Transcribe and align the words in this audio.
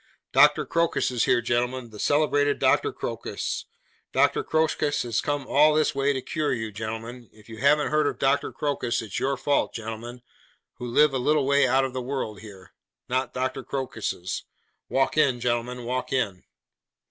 Doctor 0.31 0.65
Crocus 0.65 1.11
is 1.11 1.25
here, 1.25 1.41
gentlemen, 1.43 1.91
the 1.91 1.99
celebrated 1.99 2.57
Dr. 2.57 2.91
Crocus! 2.91 3.65
Dr. 4.11 4.43
Crocus 4.43 5.03
has 5.03 5.21
come 5.21 5.45
all 5.45 5.75
this 5.75 5.93
way 5.93 6.11
to 6.11 6.23
cure 6.23 6.53
you, 6.53 6.71
gentlemen. 6.71 7.29
If 7.31 7.49
you 7.49 7.59
haven't 7.61 7.89
heard 7.91 8.07
of 8.07 8.17
Dr. 8.17 8.51
Crocus, 8.51 9.03
it's 9.03 9.19
your 9.19 9.37
fault, 9.37 9.75
gentlemen, 9.75 10.23
who 10.79 10.87
live 10.87 11.13
a 11.13 11.19
little 11.19 11.45
way 11.45 11.67
out 11.67 11.85
of 11.85 11.93
the 11.93 12.01
world 12.01 12.39
here: 12.39 12.73
not 13.09 13.35
Dr. 13.35 13.61
Crocus's. 13.63 14.41
Walk 14.89 15.17
in, 15.19 15.39
gentlemen, 15.39 15.85
walk 15.85 16.11
in! 16.11 16.45